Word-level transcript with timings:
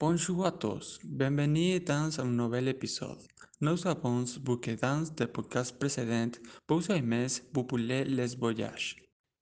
Bonjour 0.00 0.46
à 0.46 0.52
tous, 0.52 1.00
bienvenue 1.02 1.80
dans 1.80 2.20
un 2.20 2.26
nouvel 2.26 2.68
épisode. 2.68 3.18
Nous 3.60 3.84
avons 3.84 4.22
vu 4.22 4.60
que 4.60 4.80
dans 4.80 5.04
le 5.18 5.26
podcast 5.26 5.76
précédent, 5.76 6.30
vous 6.68 6.86
aimez 6.92 7.26
beaucoup 7.52 7.76
les 7.76 8.36
voyages. 8.36 8.94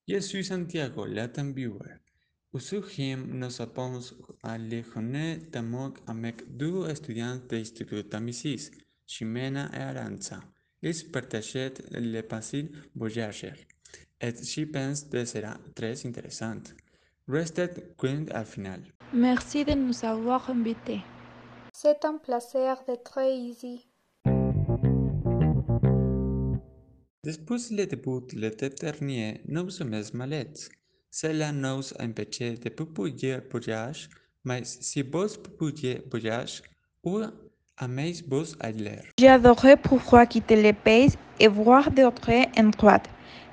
Je 0.08 0.18
suis 0.18 0.46
Santiago, 0.46 1.04
Latin 1.04 1.52
Viewer. 1.52 1.96
Aujourd'hui, 2.54 3.16
nous 3.16 3.60
avons 3.60 4.00
la 4.44 4.82
journée 4.82 5.36
d'amour 5.52 5.92
avec 6.06 6.56
deux 6.56 6.88
étudiants 6.88 7.36
de 7.36 7.56
l'Institut 7.56 8.04
d'Amicis, 8.04 8.70
Ximena 9.06 9.70
et 9.74 9.82
Aranza. 9.82 10.40
Ils 10.80 11.10
partagent 11.12 11.74
le 11.90 12.22
passé 12.22 12.72
voyager. 12.94 13.52
Et 14.22 14.32
je 14.34 14.64
pense 14.64 15.02
que 15.02 15.72
très 15.74 16.06
intéressant. 16.06 16.62
Restez 17.28 17.68
cuint 17.98 18.24
al 18.30 18.46
final. 18.46 18.95
Merci 19.12 19.64
de 19.64 19.72
nous 19.74 20.04
avoir 20.04 20.50
invités. 20.50 21.00
C'est 21.72 22.04
un 22.04 22.18
plaisir 22.18 22.82
d'être 22.86 23.20
ici. 23.22 23.86
Després 27.22 27.70
le 27.70 27.86
debut 27.86 28.34
l'été 28.34 28.68
dernier, 28.68 29.40
nous 29.48 29.70
sommes 29.70 30.02
malades. 30.14 30.58
Cela 31.10 31.52
nous 31.52 31.92
empêche 32.00 32.58
de 32.60 32.68
pouvoir 32.68 33.40
voyager, 33.50 34.08
mais 34.44 34.64
si 34.64 35.02
vous 35.02 35.26
pouvez 35.56 36.02
voyager, 36.10 36.62
où 37.04 37.20
aimez-vous 37.80 38.54
aller? 38.60 39.00
J'adorais 39.18 39.76
pouvoir 39.76 40.28
quitter 40.28 40.60
le 40.60 40.72
pays 40.72 41.14
et 41.38 41.48
voir 41.48 41.90
d'autres 41.90 42.46
endroits, 42.58 43.02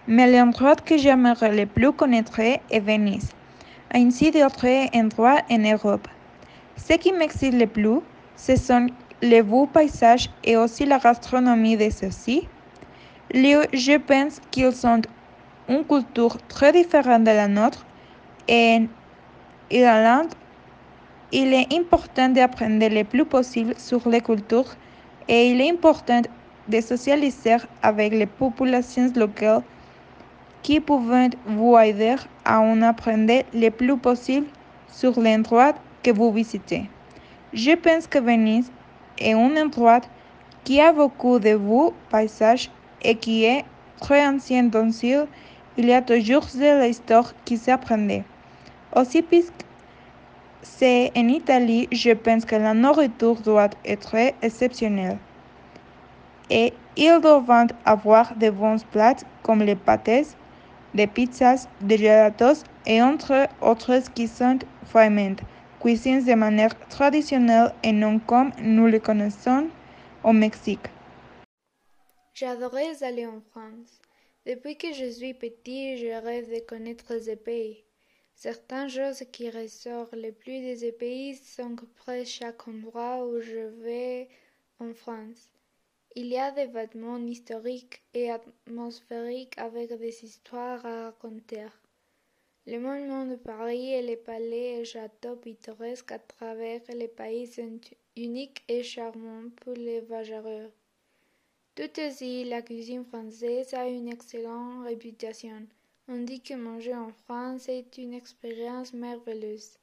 mais 0.08 0.32
l'endroit 0.32 0.76
que 0.76 0.98
j'aimerais 0.98 1.56
le 1.56 1.66
plus 1.66 1.94
connaître 1.94 2.40
est 2.40 2.80
Venise, 2.80 3.30
ainsi 3.94 4.32
d'autres 4.32 4.88
endroits 4.96 5.42
en 5.50 5.60
Europe. 5.60 6.08
Ce 6.76 6.94
qui 6.94 7.12
m'excite 7.14 7.54
le 7.54 7.68
plus, 7.68 8.00
ce 8.36 8.56
sont 8.56 8.88
les 9.22 9.42
beaux 9.42 9.68
paysages 9.68 10.30
et 10.44 10.58
aussi 10.58 10.86
la 10.86 11.00
gastronomie 11.00 11.78
de 11.78 11.90
ceux-ci. 11.90 12.48
Je 13.34 13.98
pense 13.98 14.40
qu'ils 14.52 14.86
ont 14.86 15.02
une 15.70 15.86
culture 15.86 16.38
très 16.48 16.72
différente 16.72 17.22
de 17.24 17.32
la 17.32 17.48
nôtre 17.48 17.86
et 18.48 18.78
en 18.82 18.88
Irlande, 19.72 20.34
il 21.32 21.54
est 21.54 21.74
important 21.74 22.30
d'apprendre 22.30 22.88
le 22.90 23.04
plus 23.04 23.26
possible 23.26 23.74
sur 23.78 24.08
les 24.10 24.22
cultures 24.22 24.76
et 25.28 25.50
il 25.52 25.62
est 25.62 25.72
important 25.72 26.22
de 26.68 26.82
socialiser 26.82 27.58
avec 27.82 28.14
les 28.14 28.26
populations 28.26 29.12
locales 29.16 29.64
qui 30.64 30.80
peuvent 30.80 31.30
vous 31.46 31.78
aider 31.78 32.16
à 32.46 32.62
en 32.62 32.82
apprendre 32.82 33.44
le 33.54 33.70
plus 33.70 33.98
possible 33.98 34.48
sur 34.88 35.20
l'endroit 35.20 35.74
que 36.02 36.12
vous 36.12 36.32
visitez. 36.32 36.90
Je 37.54 37.76
pense 37.76 38.08
que 38.08 38.18
Venise 38.20 38.72
est 39.20 39.34
un 39.34 39.56
endroit 39.58 40.02
qui 40.64 40.80
a 40.82 40.92
beaucoup 40.92 41.38
de 41.38 41.56
beaux 41.56 41.94
paysages 42.10 42.72
et 43.04 43.16
qui 43.16 43.44
est 43.44 43.66
très 44.00 44.26
ancien 44.26 44.64
donc 44.64 44.94
il 45.76 45.86
y 45.86 45.94
a 45.94 46.02
toujours 46.02 46.46
de 46.56 46.86
l'histoire 46.86 47.34
qui 47.46 47.58
s'apprend. 47.58 48.08
Aussi, 48.96 49.22
puisque 49.22 49.54
c'est 50.62 51.12
en 51.18 51.28
Italie, 51.28 51.88
je 51.92 52.12
pense 52.12 52.46
que 52.46 52.56
la 52.56 52.74
nourriture 52.74 53.36
doit 53.42 53.70
être 53.84 54.16
exceptionnelle. 54.42 55.18
Et 56.50 56.74
ils 56.96 57.20
doivent 57.22 57.68
avoir 57.86 58.36
de 58.36 58.50
bons 58.50 58.84
plats 58.92 59.16
comme 59.42 59.64
les 59.64 59.76
pâtes, 59.76 60.38
des 60.94 61.08
pizzas, 61.08 61.68
des 61.82 61.98
gelatos 61.98 62.64
et 62.86 63.02
entre 63.02 63.48
autres 63.62 64.00
qui 64.14 64.28
sont 64.28 64.60
vraiment 64.92 65.36
cuisines 65.80 66.24
de 66.24 66.34
manière 66.34 66.78
traditionnelle 66.90 67.74
et 67.84 67.92
non 67.92 68.20
comme 68.20 68.52
nous 68.62 68.88
le 68.88 69.00
connaissons 69.00 69.68
au 70.24 70.32
Mexique. 70.34 70.88
J'adorais 72.34 73.04
aller 73.04 73.26
en 73.26 73.42
France. 73.42 74.02
Depuis 74.46 74.78
que 74.78 74.92
je 74.94 75.10
suis 75.10 75.34
petit, 75.34 75.98
je 75.98 76.08
rêve 76.08 76.50
de 76.50 76.60
connaître 76.60 77.18
ce 77.20 77.36
pays. 77.36 77.84
Certaines 78.36 78.90
choses 78.90 79.24
qui 79.32 79.50
ressortent 79.50 80.16
le 80.16 80.32
plus 80.32 80.60
de 80.62 80.76
ce 80.76 80.92
pays 80.92 81.36
sont 81.36 81.76
près 81.96 82.26
chaque 82.26 82.68
endroit 82.68 83.26
où 83.26 83.40
je 83.40 83.68
vais 83.84 84.28
en 84.80 84.94
France. 84.94 85.50
Il 86.16 86.28
y 86.28 86.38
a 86.38 86.52
des 86.52 86.68
bâtiments 86.68 87.18
historiques 87.18 88.04
et 88.14 88.30
atmosphériques 88.30 89.58
avec 89.58 89.92
des 89.98 90.24
histoires 90.24 90.86
à 90.86 91.06
raconter. 91.06 91.66
Le 92.68 92.78
monument 92.78 93.26
de 93.26 93.36
Paris 93.36 93.94
et 93.94 94.04
les 94.04 94.18
palais 94.18 94.80
et 94.80 94.86
châteaux 94.86 95.36
pittoresques 95.36 96.12
à 96.12 96.20
travers 96.20 96.82
le 96.90 97.08
pays 97.08 97.48
sont 97.48 97.80
uniques 98.16 98.64
et 98.68 98.84
charmants 98.84 99.50
pour 99.56 99.74
les 99.74 100.02
voyageurs. 100.02 100.70
Tout 101.74 102.00
aussi, 102.00 102.44
la 102.44 102.62
cuisine 102.62 103.06
française 103.06 103.74
a 103.74 103.88
une 103.88 104.08
excellente 104.08 104.86
réputation. 104.86 105.66
On 106.08 106.20
dit 106.20 106.42
que 106.42 106.54
manger 106.54 106.94
en 106.94 107.12
France 107.12 107.68
est 107.70 107.98
une 107.98 108.14
expérience 108.14 108.94
merveilleuse. 108.94 109.80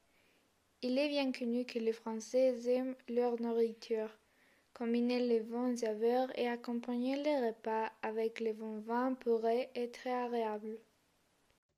Il 0.81 0.97
est 0.97 1.09
bien 1.09 1.33
connu 1.33 1.65
que 1.65 1.81
les 1.81 1.93
Français 1.93 2.55
aiment 2.69 2.95
leur 3.09 3.41
nourriture. 3.41 4.20
Combiner 4.73 5.21
les 5.21 5.41
bons 5.41 5.77
saveurs 5.77 6.31
et 6.39 6.49
accompagner 6.49 7.17
les 7.17 7.49
repas 7.49 7.93
avec 8.03 8.41
les 8.41 8.53
bons 8.55 8.81
vins 8.81 9.15
pourrait 9.15 9.71
être 9.75 10.07
agréable. 10.07 10.79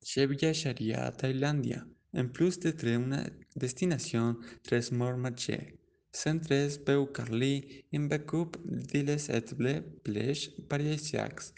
Je 0.05 0.25
viajaría 0.25 1.05
a 1.05 1.11
Tailandia, 1.11 1.85
en 2.13 2.27
plus 2.27 2.59
d'être 2.59 2.85
une 2.85 3.23
destination 3.55 4.35
très 4.63 4.89
bon 4.91 5.17
marché. 5.17 5.77
Centres 6.11 6.77
veu 6.85 7.07
Carly 7.07 7.85
en 7.95 8.07
beaucoup 8.07 8.51
d'illesable 8.65 9.83
plage 10.03 10.51
paradisiaques. 10.69 11.53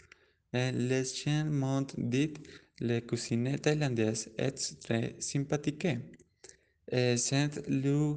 Et 0.52 0.72
les 0.72 1.04
gens 1.04 1.44
m'ont 1.44 1.86
dit 1.98 2.32
la 2.80 3.00
cuisine 3.02 3.58
thaïlandaise 3.58 4.30
est 4.38 4.80
très 4.80 5.16
sympathique. 5.18 5.86
Et 6.90 7.16
l'un 7.68 8.16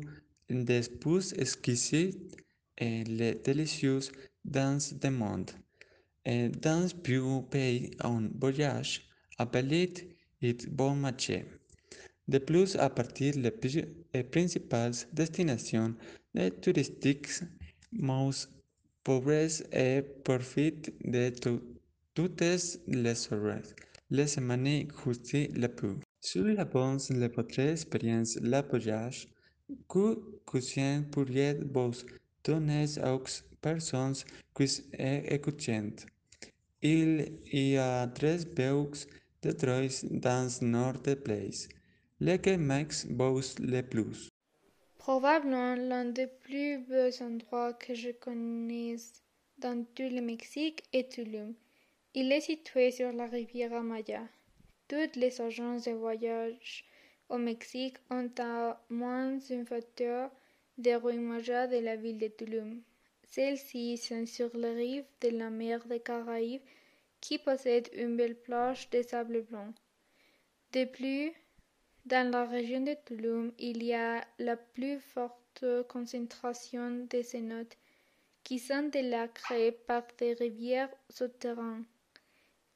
des 0.49 0.89
plus 1.01 1.33
exquisites 1.33 2.37
les 2.79 3.35
délicieux 3.35 3.99
dans 4.45 4.79
le 5.03 5.09
monde. 5.09 5.51
Et 6.25 6.49
dans 6.49 6.87
plus 7.03 7.41
pays 7.49 7.91
en 8.03 8.27
voyage, 8.39 9.07
appelé 9.37 9.93
et 10.41 10.57
bon 10.69 10.95
marché. 10.95 11.45
De 12.27 12.37
plus, 12.37 12.75
à 12.75 12.89
partir 12.89 13.33
des 13.35 14.23
principales 14.23 14.93
destinations 15.13 15.95
touristiques, 16.61 17.29
most 17.91 18.49
pauvres 19.03 19.63
et 19.73 20.03
profitent 20.23 20.93
de 21.03 21.31
toutes 22.13 22.41
les 22.87 23.33
horaires. 23.33 23.73
Les 24.11 24.27
semaines 24.27 24.87
justi 25.05 25.47
le 25.47 25.67
plus. 25.67 25.95
Sur 26.21 26.43
la 26.45 26.65
base 26.65 27.09
de 27.09 27.27
votre 27.27 27.59
expérience, 27.59 28.37
la 28.41 28.61
voyage, 28.61 29.27
que 29.87 30.19
conseil 30.45 31.01
pourriez-vous 31.11 31.93
donner 32.43 32.85
aux 32.99 33.23
personnes 33.61 34.15
qui 34.55 34.83
écoutent? 34.93 35.69
Il 36.81 37.39
y 37.51 37.77
a 37.77 38.07
tres 38.07 38.45
veus 38.57 39.07
de 39.41 39.51
trois 39.51 39.87
dans 40.11 40.49
nord 40.61 40.99
de 41.01 41.13
place. 41.13 41.67
Lequel 42.21 42.59
m'axe-vous 42.59 43.41
le 43.59 43.81
plus? 43.81 44.29
Probablement 44.97 45.75
l'un 45.75 46.05
des 46.05 46.27
plus 46.27 46.79
beaux 46.79 47.23
endroits 47.23 47.73
que 47.73 47.95
je 47.95 48.11
connaisse 48.11 49.23
dans 49.57 49.85
tout 49.95 50.09
le 50.09 50.21
Mexique 50.21 50.83
est 50.93 51.11
Tulum. 51.11 51.53
Il 52.13 52.31
est 52.31 52.41
situé 52.41 52.91
sur 52.91 53.11
la 53.11 53.27
rivière 53.27 53.81
Maya. 53.81 54.27
Toutes 54.87 55.15
les 55.15 55.39
agences 55.41 55.85
de 55.85 55.91
voyage 55.91 56.85
au 57.29 57.37
Mexique 57.37 57.97
ont 58.09 58.31
à 58.39 58.81
moins 58.89 59.39
une 59.49 59.65
photo 59.65 60.29
des 60.79 60.93
de 60.93 61.83
la 61.83 61.97
ville 61.97 62.17
de 62.17 62.29
Tulum. 62.29 62.81
Celles-ci 63.25 63.97
sont 63.97 64.25
sur 64.25 64.55
les 64.55 64.73
rives 64.73 65.05
de 65.19 65.29
la 65.29 65.49
mer 65.49 65.85
des 65.85 65.99
Caraïbes 65.99 66.61
qui 67.19 67.37
possède 67.37 67.89
une 67.93 68.15
belle 68.15 68.35
plage 68.35 68.89
de 68.89 69.01
sable 69.01 69.41
blanc. 69.41 69.73
De 70.71 70.85
plus, 70.85 71.33
dans 72.05 72.31
la 72.31 72.45
région 72.45 72.79
de 72.79 72.95
Tulum, 73.05 73.51
il 73.59 73.83
y 73.83 73.93
a 73.93 74.25
la 74.39 74.55
plus 74.55 74.99
forte 74.99 75.65
concentration 75.89 77.05
de 77.09 77.21
cénotes, 77.21 77.77
qui 78.45 78.57
sont 78.57 78.83
des 78.83 79.01
lacs 79.01 79.33
créés 79.33 79.73
par 79.73 80.03
des 80.17 80.33
rivières 80.33 80.93
souterraines. 81.09 81.83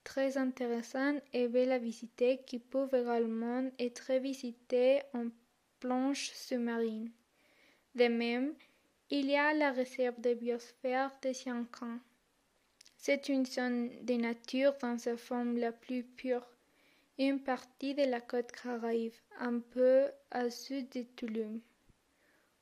Très 0.03 0.37
intéressant 0.37 1.15
et 1.31 1.47
belle 1.47 1.71
à 1.71 1.77
visiter 1.77 2.41
qui 2.45 2.59
peuvent 2.59 2.93
également 2.93 3.71
être 3.79 4.11
visités 4.19 5.01
en 5.13 5.27
planche 5.79 6.31
sous-marine. 6.33 7.09
De 7.95 8.07
même, 8.07 8.55
il 9.11 9.27
y 9.27 9.35
a 9.35 9.53
la 9.53 9.71
réserve 9.71 10.19
de 10.19 10.33
biosphère 10.33 11.11
de 11.21 11.31
Siancan. 11.31 11.99
C'est 12.97 13.29
une 13.29 13.45
zone 13.45 13.91
de 14.03 14.15
nature 14.15 14.73
dans 14.81 14.97
sa 14.97 15.15
forme 15.15 15.57
la 15.57 15.71
plus 15.71 16.03
pure, 16.03 16.47
une 17.19 17.39
partie 17.39 17.93
de 17.93 18.03
la 18.03 18.21
côte 18.21 18.51
caraïbe, 18.51 19.13
un 19.37 19.59
peu 19.59 20.07
au 20.33 20.49
sud 20.49 20.89
de 20.89 21.03
Tulum, 21.15 21.61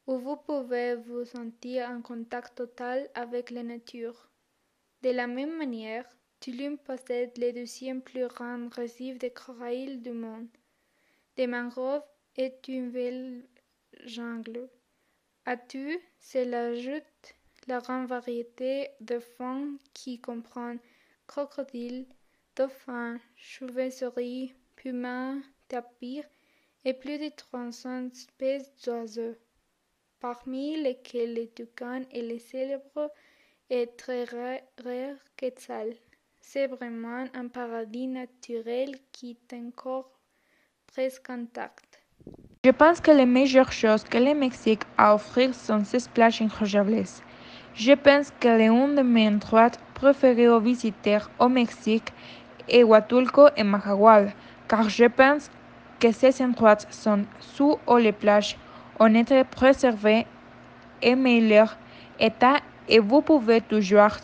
où 0.07 0.17
vous 0.17 0.35
pouvez 0.35 0.95
vous 0.95 1.23
sentir 1.23 1.89
en 1.89 2.01
contact 2.01 2.57
total 2.57 3.09
avec 3.13 3.51
la 3.51 3.63
nature. 3.63 4.29
De 5.03 5.11
la 5.11 5.27
même 5.27 5.57
manière, 5.57 6.05
Tulum 6.41 6.77
possède 6.77 7.37
le 7.37 7.53
deuxième 7.53 8.01
plus 8.01 8.27
grand 8.27 8.67
récif 8.73 9.17
de 9.19 9.29
corail 9.29 9.99
du 9.99 10.11
monde. 10.11 10.49
Des 11.37 11.47
mangroves 11.47 12.03
est 12.35 12.67
une 12.67 12.91
belle 12.91 13.45
jungle. 14.03 14.67
Tout 15.45 15.99
cela 16.19 16.67
ajoute 16.67 17.35
la 17.67 17.79
grande 17.79 18.07
variété 18.07 18.89
de 18.99 19.19
faune 19.19 19.79
qui 19.93 20.21
comprend 20.21 20.75
crocodiles, 21.25 22.05
dauphins, 22.55 23.19
chauves-souris, 23.35 24.53
pumas, 24.75 25.37
tapirs 25.67 26.29
et 26.85 26.93
plus 26.93 27.17
de 27.17 27.29
300 27.29 28.11
espèces 28.11 28.71
d'oiseaux, 28.83 29.35
parmi 30.19 30.81
lesquels 30.81 31.33
les 31.33 31.49
toucans 31.49 32.03
et 32.11 32.21
les 32.21 32.39
célèbres 32.39 33.11
et 33.71 33.87
très 33.97 34.25
rares 34.25 35.25
quetzals. 35.35 35.95
C'est 36.39 36.67
vraiment 36.67 37.25
un 37.33 37.47
paradis 37.47 38.07
naturel 38.07 38.95
qui 39.11 39.31
est 39.31 39.53
encore 39.55 40.19
presque 40.85 41.29
intact. 41.31 41.90
Je 42.63 42.69
pense 42.69 43.01
que 43.01 43.09
les 43.09 43.25
meilleures 43.25 43.71
choses 43.71 44.03
que 44.03 44.19
le 44.19 44.35
Mexique 44.35 44.83
a 44.95 45.09
à 45.09 45.15
offrir 45.15 45.55
sont 45.55 45.83
ses 45.83 46.07
plages 46.13 46.43
incroyables. 46.43 47.05
Je 47.73 47.93
pense 47.93 48.31
que 48.39 48.49
l'un 48.49 48.89
de 48.89 49.01
mes 49.01 49.29
endroits 49.29 49.71
préférés 49.95 50.45
à 50.45 50.59
visiter 50.59 51.17
au 51.39 51.49
Mexique 51.49 52.13
est 52.69 52.83
Huatulco 52.83 53.47
et 53.57 53.63
Mahahual, 53.63 54.31
car 54.67 54.87
je 54.89 55.05
pense 55.05 55.49
que 55.99 56.11
ces 56.11 56.39
endroits 56.43 56.77
sont 56.91 57.25
sous 57.39 57.79
les 57.97 58.11
plages 58.11 58.55
ont 58.99 59.15
été 59.15 59.43
préservées 59.43 60.27
et 61.01 61.15
meilleur 61.15 61.75
état 62.19 62.57
et 62.87 62.99
vous 62.99 63.23
pouvez 63.23 63.61
toujours 63.61 64.17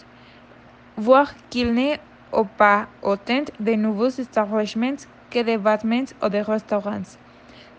voir 0.95 1.34
qu'il 1.50 1.74
n'est 1.74 2.00
pas 2.56 2.86
autant 3.01 3.45
de 3.60 3.74
nouveaux 3.74 4.10
établissements 4.10 5.01
que 5.31 5.42
de 5.42 5.57
bâtiments 5.57 6.12
ou 6.22 6.30
de 6.30 6.38
restaurants. 6.38 7.18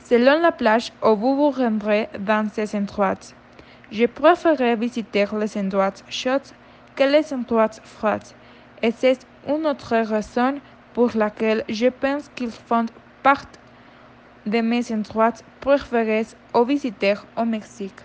Selon 0.09 0.41
la 0.41 0.53
plage 0.53 0.91
où 1.05 1.15
vous 1.17 1.37
vous 1.37 1.51
rendrez 1.51 2.09
dans 2.19 2.49
ces 2.51 2.75
endroits, 2.75 3.21
je 3.91 4.07
préfère 4.07 4.77
visiter 4.79 5.27
les 5.39 5.59
endroits 5.59 5.93
chauds 6.09 6.51
que 6.97 7.05
les 7.05 7.31
endroits 7.35 7.79
froids, 7.85 8.27
et 8.83 8.91
c'est 8.91 9.19
une 9.47 9.67
autre 9.67 9.95
raison 10.15 10.61
pour 10.95 11.11
laquelle 11.15 11.63
je 11.69 11.89
pense 11.89 12.31
qu'ils 12.35 12.51
font 12.51 12.87
partie 13.23 13.59
de 14.47 14.61
mes 14.63 14.91
endroits 14.91 15.35
préférés 15.61 16.29
à 16.55 16.65
visiter 16.65 17.17
au 17.37 17.45
Mexique. 17.45 18.01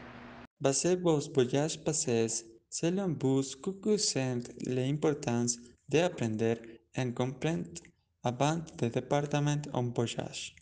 Basé 0.59 0.97
vos 0.97 1.21
voyages 1.33 1.81
passés, 1.85 2.27
selon 2.69 3.15
vous, 3.17 3.43
que 3.81 3.95
sent 3.95 4.43
l'importance 4.65 5.57
d'apprendre 5.87 6.57
et 6.97 7.13
comprendre 7.13 7.79
avant 8.25 8.59
de 8.77 8.87
département 8.89 9.61
en 9.71 9.83
voyage? 9.83 10.53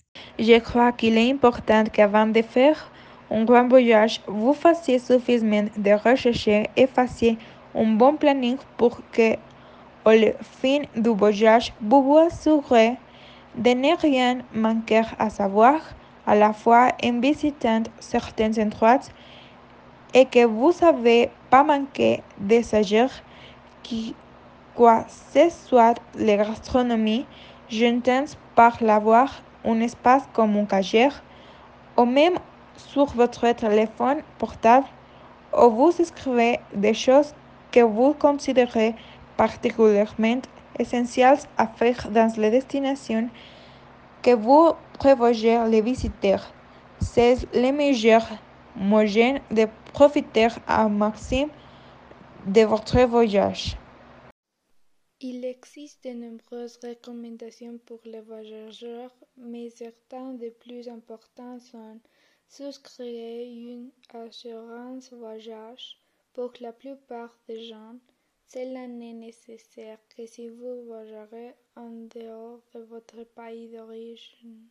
Je 0.42 0.58
crois 0.58 0.92
qu'il 0.92 1.20
est 1.20 1.32
important 1.32 1.84
qu'avant 1.84 2.26
de 2.26 2.42
faire 2.42 2.92
un 3.30 3.44
grand 3.44 3.68
voyage, 3.68 4.22
vous 4.26 4.54
fassiez 4.54 4.98
suffisamment 4.98 5.68
de 5.78 5.92
recherches 5.92 6.48
et 6.48 6.88
fassiez 6.88 7.38
un 7.76 7.92
bon 7.94 8.16
planning 8.16 8.58
pour 8.76 9.02
que, 9.12 9.34
au 10.04 10.12
fin 10.42 10.80
du 10.96 11.10
voyage, 11.10 11.72
vous 11.80 12.02
vous 12.02 12.18
assurez 12.18 12.98
de 13.56 13.70
ne 13.70 13.96
rien 14.02 14.40
manquer 14.52 15.04
à 15.20 15.30
savoir 15.30 15.80
à 16.26 16.34
la 16.34 16.54
fois 16.54 16.88
en 17.04 17.20
visitant 17.20 17.84
certains 18.00 18.58
endroits 18.58 19.06
et 20.16 20.26
que 20.26 20.44
vous 20.46 20.72
savez 20.72 21.30
pas 21.52 21.64
manquer 21.64 22.24
de 22.40 22.64
savoir 22.64 23.10
que 23.84 24.14
quoi 24.74 25.06
ce 25.08 25.52
soit 25.52 26.00
la 26.18 26.38
gastronomie, 26.38 27.28
j'entends 27.70 28.26
par 28.56 28.78
l'avoir 28.82 29.44
un 29.66 29.80
espace 29.82 30.24
comme 30.34 30.58
un 30.58 30.66
cagère 30.66 31.24
ou 31.98 32.06
même 32.06 32.34
sur 32.76 33.06
votre 33.06 33.52
téléphone 33.54 34.22
portable 34.38 34.88
où 35.58 35.70
vous 35.70 35.94
écrivez 36.00 36.60
des 36.74 36.94
choses 36.94 37.34
que 37.72 37.82
vous 37.82 38.14
considérez 38.14 38.96
particulièrement 39.38 40.42
essentielles 40.78 41.40
à 41.58 41.68
faire 41.68 42.10
dans 42.10 42.32
les 42.38 42.52
destinations 42.52 43.30
que 44.22 44.32
vous 44.36 44.72
prévoyez 45.00 45.60
les 45.68 45.82
visiter. 45.82 46.38
C'est 47.00 47.38
le 47.54 47.72
meilleur 47.72 48.24
moyen 48.76 49.40
de 49.50 49.68
profiter 49.94 50.48
au 50.70 50.90
maximum 50.90 51.50
de 52.46 52.62
votre 52.62 53.00
voyage. 53.02 53.78
Il 55.24 55.46
existe 55.46 56.04
de 56.04 56.14
nombreuses 56.14 56.80
recommandations 56.82 57.78
pour 57.78 58.00
les 58.06 58.22
voyageurs, 58.22 59.16
mais 59.38 59.70
certaines 59.70 60.40
des 60.40 60.50
plus 60.50 60.90
importantes 60.90 61.62
sont 61.62 62.00
souscrire 62.48 63.48
une 63.48 63.92
assurance 64.16 65.14
voyage. 65.14 66.00
Pour 66.34 66.52
la 66.60 66.74
plupart 66.74 67.38
des 67.48 67.64
gens, 67.66 68.00
cela 68.48 68.88
n'est 68.88 69.14
nécessaire 69.14 70.00
que 70.10 70.26
si 70.26 70.50
vous 70.50 70.86
voyagerez 70.86 71.54
en 71.76 71.92
dehors 72.16 72.64
de 72.74 72.80
votre 72.80 73.24
pays 73.24 73.70
d'origine. 73.70 74.70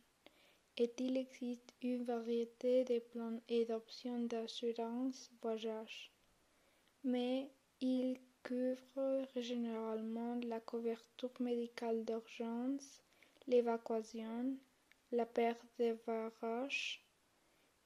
Et 0.75 0.91
il 0.99 1.15
existe 1.15 1.73
une 1.81 2.03
variété 2.03 2.83
de 2.83 2.99
plans 2.99 3.39
et 3.47 3.63
d'options 3.63 4.19
d'assurance 4.19 5.31
voyage. 5.41 6.11
Mais 7.05 7.49
il 7.79 8.19
couvre 8.43 9.25
généralement 9.35 10.35
la 10.47 10.59
couverture 10.59 11.33
médicale 11.39 12.03
d'urgence, 12.05 13.01
l'évacuation, 13.47 14.57
la 15.11 15.25
perte 15.25 15.65
de 15.79 15.97
voyage 16.05 17.05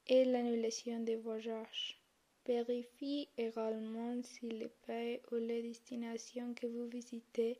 et 0.07 0.25
l'annulation 0.25 0.99
des 0.99 1.15
voyages. 1.15 2.01
Vérifiez 2.45 3.27
également 3.37 4.21
si 4.21 4.49
le 4.49 4.69
pays 4.85 5.19
ou 5.31 5.35
les 5.35 5.63
destinations 5.63 6.53
que 6.53 6.67
vous 6.67 6.87
visitez 6.87 7.57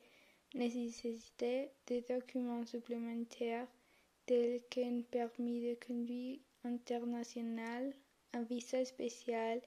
nécessitent 0.54 1.72
des 1.88 2.02
documents 2.08 2.66
supplémentaires 2.66 3.68
tels 4.26 4.62
qu'un 4.70 5.02
permis 5.10 5.62
de 5.62 5.78
conduite 5.86 6.44
international, 6.64 7.94
un 8.34 8.44
visa 8.44 8.84
spécial 8.86 9.62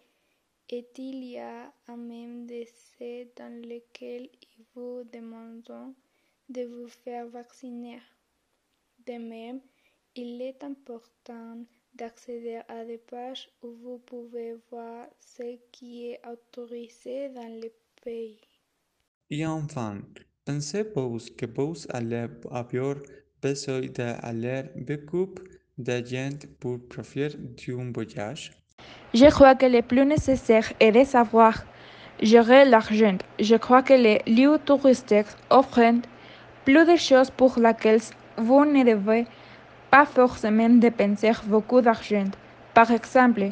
et 0.70 0.86
il 0.98 1.24
y 1.24 1.38
a 1.38 1.72
un 1.86 1.96
même 1.96 2.46
décès 2.46 3.32
dans 3.36 3.52
lequel 3.62 4.28
ils 4.42 4.64
vous 4.74 5.02
demandent 5.04 5.94
de 6.48 6.62
vous 6.64 6.88
faire 6.88 7.26
vacciner. 7.28 8.00
De 9.06 9.14
même, 9.14 9.60
il 10.14 10.40
est 10.42 10.62
important 10.64 11.64
d'accéder 11.94 12.60
à 12.68 12.84
des 12.84 12.98
pages 12.98 13.50
où 13.62 13.70
vous 13.72 13.98
pouvez 13.98 14.54
voir 14.70 15.08
ce 15.20 15.58
qui 15.72 16.06
est 16.10 16.20
autorisé 16.26 17.28
dans 17.30 17.60
le 17.60 17.72
pays. 18.02 18.40
Et 19.30 19.46
enfin, 19.46 20.02
pensez-vous 20.44 21.18
que 21.36 21.46
vous 21.46 21.74
allez 21.90 22.28
avoir 22.50 23.02
besoin 23.42 23.80
d'aller 23.80 24.62
beaucoup 24.76 25.34
de 25.78 26.04
gens 26.04 26.38
pour 26.60 26.86
profiter 26.88 27.36
d'un 27.38 27.92
voyage? 27.92 28.52
Je 29.14 29.26
crois 29.26 29.54
que 29.54 29.66
le 29.66 29.82
plus 29.82 30.04
nécessaire 30.04 30.72
est 30.80 30.92
de 30.92 31.04
savoir 31.04 31.54
gérer 32.20 32.64
l'argent. 32.64 33.16
Je 33.38 33.56
crois 33.56 33.82
que 33.82 33.94
les 33.94 34.20
lieux 34.26 34.58
touristiques 34.64 35.26
offrent 35.50 35.94
plus 36.64 36.84
de 36.84 36.96
choses 36.96 37.30
pour 37.30 37.58
lesquelles 37.58 38.00
vous 38.36 38.64
ne 38.64 38.84
devez 38.84 39.26
pas 39.90 40.04
forcément 40.04 40.68
dépenser 40.68 41.32
beaucoup 41.46 41.80
d'argent. 41.80 42.30
Par 42.74 42.90
exemple, 42.90 43.50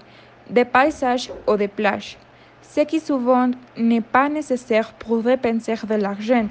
des 0.51 0.65
paysages 0.65 1.31
ou 1.49 1.57
des 1.57 1.69
plages, 1.69 2.19
ce 2.63 2.81
qui 2.83 3.01
souvent 3.01 3.51
n'est 3.77 4.01
pas 4.03 4.29
nécessaire 4.29 4.93
pour 4.93 5.23
dépenser 5.23 5.75
de 5.89 5.95
l'argent. 5.95 6.47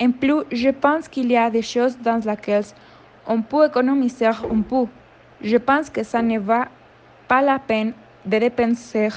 En 0.00 0.10
plus, 0.10 0.42
je 0.50 0.70
pense 0.70 1.08
qu'il 1.08 1.30
y 1.30 1.36
a 1.36 1.48
des 1.50 1.62
choses 1.62 1.96
dans 1.98 2.20
lesquelles 2.28 2.64
on 3.26 3.40
peut 3.40 3.66
économiser 3.66 4.26
un 4.26 4.62
peu. 4.68 4.86
Je 5.40 5.56
pense 5.56 5.88
que 5.90 6.02
ça 6.02 6.20
ne 6.20 6.38
va 6.38 6.66
pas 7.28 7.40
la 7.40 7.58
peine 7.58 7.92
de 8.24 8.38
dépenser 8.38 9.08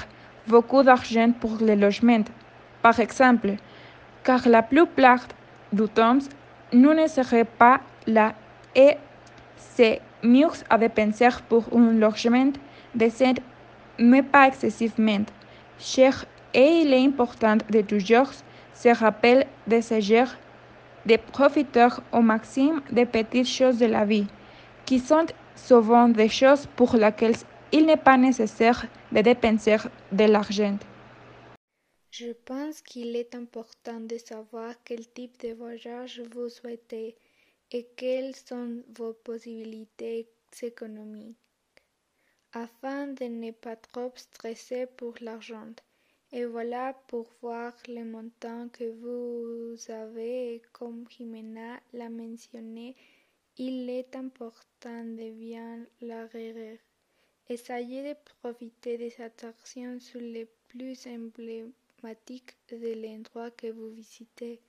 beaucoup 0.46 0.82
d'argent 0.82 1.32
pour 1.40 1.58
le 1.60 1.74
logement. 1.74 2.24
Par 2.82 2.98
exemple, 3.00 3.54
car 4.24 4.48
la 4.48 4.62
plupart 4.62 5.26
du 5.72 5.88
temps, 5.88 6.18
nous 6.72 6.94
ne 6.94 7.06
serons 7.06 7.46
pas 7.58 7.80
là 8.06 8.34
et 8.74 8.96
c'est 9.56 10.00
mieux 10.22 10.48
à 10.68 10.78
dépenser 10.78 11.28
pour 11.48 11.64
un 11.74 11.92
logement 11.92 12.52
décent, 12.94 13.40
mais 13.98 14.22
pas 14.22 14.48
excessivement 14.48 15.24
cher. 15.78 16.24
Et 16.54 16.82
il 16.82 16.92
est 16.92 17.04
important 17.04 17.58
de 17.70 17.80
toujours 17.82 18.30
se 18.72 18.88
rappeler 18.88 19.44
de 19.66 19.80
s'agir 19.80 20.36
de 21.06 21.16
profiter 21.16 21.88
au 22.12 22.20
maximum 22.20 22.82
des 22.90 23.06
petites 23.06 23.46
choses 23.46 23.78
de 23.78 23.86
la 23.86 24.04
vie, 24.04 24.26
qui 24.84 24.98
sont 24.98 25.26
souvent 25.54 26.08
des 26.08 26.28
choses 26.28 26.66
pour 26.76 26.96
lesquelles 26.96 27.36
il 27.72 27.86
n'est 27.86 27.96
pas 27.96 28.16
nécessaire 28.16 28.86
de 29.12 29.20
dépenser 29.20 29.76
de 30.12 30.24
l'argent. 30.24 30.78
Je 32.10 32.32
pense 32.32 32.80
qu'il 32.80 33.14
est 33.16 33.34
important 33.34 34.00
de 34.00 34.16
savoir 34.18 34.74
quel 34.84 35.06
type 35.08 35.38
de 35.40 35.52
voyage 35.52 36.22
vous 36.32 36.48
souhaitez 36.48 37.16
et 37.70 37.88
quelles 37.96 38.34
sont 38.34 38.82
vos 38.96 39.12
possibilités 39.12 40.28
économiques, 40.62 41.36
afin 42.52 43.08
de 43.08 43.24
ne 43.24 43.50
pas 43.50 43.76
trop 43.76 44.12
stresser 44.14 44.86
pour 44.86 45.14
l'argent. 45.20 45.72
Et 46.32 46.44
voilà 46.44 46.94
pour 47.08 47.28
voir 47.42 47.72
le 47.88 48.04
montant 48.04 48.68
que 48.70 48.84
vous 48.84 49.92
avez 49.92 50.62
comme 50.72 51.04
Jimena 51.10 51.80
l'a 51.92 52.08
mentionné, 52.08 52.96
il 53.58 53.88
est 53.90 54.16
important 54.16 55.04
de 55.04 55.30
bien 55.30 55.86
la 56.00 56.26
gérer. 56.28 56.80
Essayez 57.48 58.02
de 58.02 58.16
profiter 58.42 58.98
des 58.98 59.14
attractions 59.20 59.98
les 60.16 60.46
plus 60.66 61.06
emblématiques 61.06 62.56
de 62.68 62.92
l'endroit 63.00 63.52
que 63.52 63.68
vous 63.68 63.90
visitez, 63.90 64.60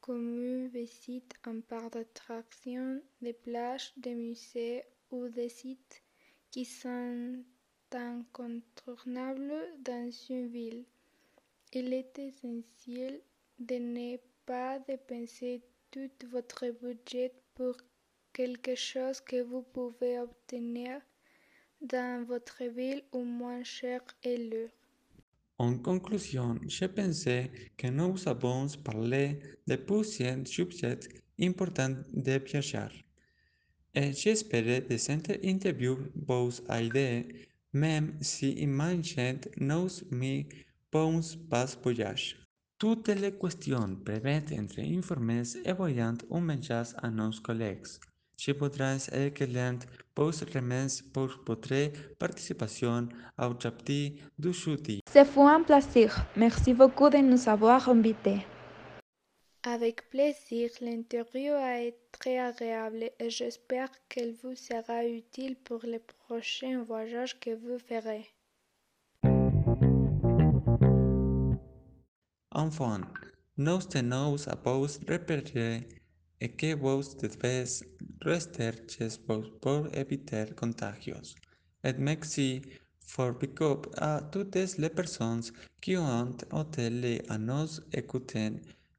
comme 0.00 0.42
une 0.42 0.68
visite 0.68 1.34
en 1.46 1.60
parc 1.60 1.92
d'attractions, 1.92 3.02
des 3.20 3.34
plages, 3.34 3.92
des 3.98 4.14
musées 4.14 4.84
ou 5.10 5.28
des 5.28 5.50
sites 5.50 6.02
qui 6.50 6.64
sont 6.64 7.44
incontournables 7.92 9.52
dans 9.80 10.10
une 10.30 10.48
ville. 10.48 10.84
Il 11.74 11.92
est 11.92 12.18
essentiel 12.18 13.20
de 13.58 13.74
ne 13.74 14.16
pas 14.46 14.78
dépenser 14.78 15.60
tout 15.90 16.10
votre 16.30 16.70
budget 16.70 17.34
pour 17.54 17.76
quelque 18.32 18.74
chose 18.74 19.20
que 19.20 19.42
vous 19.42 19.62
pouvez 19.62 20.18
obtenir 20.18 21.02
dans 21.88 22.24
votre 22.26 22.64
ville 22.64 23.02
ou 23.12 23.24
moins 23.24 23.62
cher 23.62 24.00
ailleurs. 24.24 24.70
En 25.58 25.78
conclusion, 25.78 26.58
je 26.66 26.86
pensais 26.86 27.50
que 27.76 27.86
nous 27.86 28.16
avons 28.26 28.66
parlé 28.82 29.38
de 29.66 29.76
plusieurs 29.76 30.46
sujets 30.46 30.98
importants 31.40 31.96
de 32.12 32.38
viajar. 32.44 32.90
Et 33.94 34.12
j'espère 34.12 34.86
que 34.88 34.96
cette 34.96 35.38
interview 35.44 35.96
vous 36.26 36.50
aide, 36.68 37.32
même 37.72 38.14
si 38.20 38.50
imagine 38.52 39.38
nous 39.58 39.88
mi 40.10 40.46
bons 40.90 41.36
pas 41.48 41.66
voyage. 41.82 42.36
Toutes 42.76 43.08
les 43.08 43.32
questions 43.32 43.94
peuvent 44.04 44.26
être 44.26 44.52
informées 44.80 45.44
envoyant 45.64 46.14
un 46.32 46.40
message 46.40 46.88
à 46.98 47.10
nos 47.10 47.30
collègues. 47.40 47.86
Je 48.36 48.50
voudrais 48.52 48.98
excellent 49.12 49.78
vos 50.16 50.30
remercier 50.54 51.04
pour 51.12 51.28
votre 51.46 51.90
participation 52.18 53.08
au 53.38 53.60
chapitre 53.60 54.22
du 54.38 54.52
jeudi. 54.52 55.00
Ce 55.12 55.24
fut 55.24 55.40
un 55.40 55.62
plaisir. 55.62 56.26
Merci 56.36 56.72
beaucoup 56.72 57.10
de 57.10 57.18
nous 57.18 57.48
avoir 57.48 57.88
invités. 57.88 58.46
Avec 59.66 60.10
plaisir, 60.10 60.70
l'interview 60.82 61.54
a 61.54 61.80
été 61.80 61.98
très 62.12 62.38
agréable 62.38 63.10
et 63.18 63.30
j'espère 63.30 63.88
qu'elle 64.08 64.34
vous 64.42 64.54
sera 64.54 65.06
utile 65.06 65.56
pour 65.56 65.80
les 65.84 66.00
prochains 66.00 66.82
voyages 66.82 67.40
que 67.40 67.54
vous 67.54 67.78
ferez. 67.78 68.26
Enfin, 72.50 73.00
nous 73.56 73.78
tenons 73.78 74.36
à 74.46 74.54
vous 74.64 74.86
repérer 75.08 75.88
et 76.40 76.50
que 76.50 76.74
vous 76.74 77.02
devez 77.22 77.64
rester 78.22 78.72
vous 79.26 79.42
pour 79.60 79.88
éviter 79.94 80.46
contagios. 80.56 81.34
Et 81.82 81.92
merci 81.98 82.62
for 83.06 83.32
big 83.38 83.58
à 83.96 84.20
toutes 84.32 84.78
les 84.78 84.88
personnes 84.88 85.42
qui 85.80 85.96
ont 85.96 86.30
été 86.30 87.22
à 87.28 87.38
nous 87.38 87.80
écouter 87.92 88.52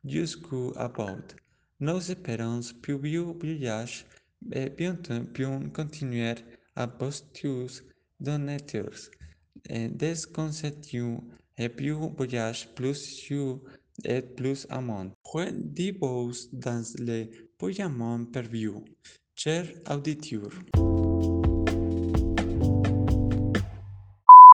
jusqu'à 0.04 0.88
bout. 0.88 1.36
Nous 1.80 2.12
espérons 2.12 2.62
plus 2.82 2.98
vieux 2.98 3.22
voyage 3.22 4.06
et 4.52 4.70
bientôt 4.70 5.20
bien 5.34 5.70
continuer 5.70 6.36
à 6.76 6.88
postus 6.88 7.84
donateurs. 8.20 9.10
Des 9.70 10.16
conseils 10.34 10.76
et 11.58 11.70
plus 11.70 11.92
voyage 11.92 12.70
plus 12.76 12.96
sûr 12.96 13.60
et 14.04 14.22
plus 14.22 14.68
amont. 14.70 15.12
Rendez-vous 15.24 16.32
dans 16.54 16.84
le 17.00 17.30
Puigdemont 17.58 18.26
Perview, 18.26 18.84
Cher 19.34 19.66
Auditeur. 19.88 20.50